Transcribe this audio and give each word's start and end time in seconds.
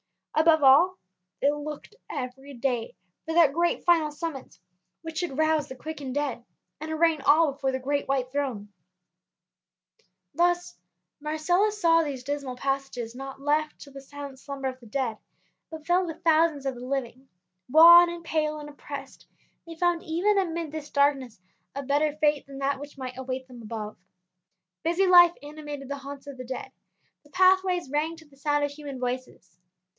Above 0.33 0.63
all, 0.63 0.97
they 1.41 1.51
looked 1.51 1.93
every 2.09 2.55
day 2.55 2.95
for 3.25 3.35
that 3.35 3.53
great 3.53 3.83
final 3.83 4.09
summons 4.11 4.59
which 5.03 5.19
should 5.19 5.37
rouse 5.37 5.67
the 5.67 5.75
quick 5.75 6.01
and 6.01 6.15
dead, 6.15 6.43
and 6.79 6.89
arraign 6.91 7.21
all 7.21 7.51
before 7.51 7.71
the 7.71 7.77
great 7.77 8.07
white 8.07 8.31
throne. 8.31 8.73
Thus 10.33 10.75
Marcellus 11.19 11.79
saw 11.79 12.01
these 12.01 12.23
dismal 12.23 12.55
passages 12.55 13.13
not 13.13 13.41
left 13.41 13.79
to 13.81 13.91
the 13.91 14.01
silent 14.01 14.39
slumber 14.39 14.69
of 14.69 14.79
the 14.79 14.87
dead, 14.87 15.19
but 15.69 15.85
filled 15.85 16.07
with 16.07 16.23
thousands 16.23 16.65
of 16.65 16.73
the 16.73 16.81
living. 16.85 17.29
Wan 17.69 18.09
and 18.09 18.23
pale 18.23 18.57
and 18.59 18.69
oppressed, 18.69 19.27
they 19.67 19.75
found 19.75 20.01
even 20.01 20.39
amid 20.39 20.71
this 20.71 20.89
darkness 20.89 21.39
a 21.75 21.83
better 21.83 22.13
fate 22.17 22.47
than 22.47 22.57
that 22.57 22.79
which 22.79 22.97
might 22.97 23.19
await 23.19 23.47
them 23.47 23.61
above. 23.61 23.97
Busy 24.81 25.05
life 25.05 25.33
animated 25.43 25.89
the 25.89 25.97
haunts 25.97 26.25
of 26.25 26.37
the 26.37 26.45
dead; 26.45 26.71
the 27.23 27.29
pathways 27.29 27.91
rang 27.91 28.15
to 28.15 28.25
the 28.25 28.37
sound 28.37 28.63
of 28.63 28.71
human 28.71 28.99
voices. 28.99 29.59